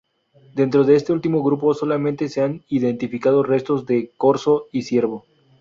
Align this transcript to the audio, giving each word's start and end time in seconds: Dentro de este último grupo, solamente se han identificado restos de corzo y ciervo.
Dentro 0.55 0.83
de 0.83 0.95
este 0.95 1.13
último 1.13 1.43
grupo, 1.43 1.75
solamente 1.75 2.27
se 2.27 2.41
han 2.41 2.63
identificado 2.69 3.43
restos 3.43 3.85
de 3.85 4.09
corzo 4.17 4.65
y 4.71 4.81
ciervo. 4.81 5.25